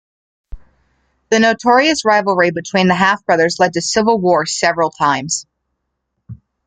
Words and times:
The 1.29 1.37
notorious 1.37 2.03
rivalry 2.05 2.49
between 2.49 2.87
the 2.87 2.95
half 2.95 3.23
brothers 3.23 3.59
led 3.59 3.73
to 3.73 3.81
civil 3.83 4.19
war 4.19 4.47
several 4.47 4.89
times. 4.89 5.45